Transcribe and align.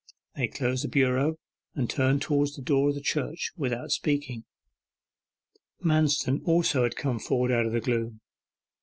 They 0.35 0.47
closed 0.47 0.83
the 0.83 0.87
bureau 0.87 1.35
and 1.75 1.87
turned 1.87 2.23
towards 2.23 2.55
the 2.55 2.63
door 2.63 2.89
of 2.89 2.95
the 2.95 3.01
church 3.01 3.51
without 3.55 3.91
speaking. 3.91 4.45
Manston 5.79 6.41
also 6.43 6.81
had 6.81 6.95
come 6.95 7.19
forward 7.19 7.51
out 7.51 7.67
of 7.67 7.71
the 7.71 7.81
gloom. 7.81 8.19